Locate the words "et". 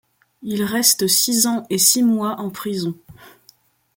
1.69-1.77